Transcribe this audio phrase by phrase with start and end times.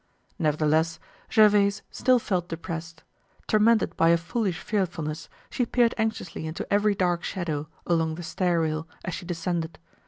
[0.39, 0.99] Nevertheless,
[1.29, 3.03] Gervaise still felt depressed.
[3.45, 8.61] Tormented by a foolish fearfulness, she peered anxiously into every dark shadow along the stair
[8.61, 9.77] rail as she descended.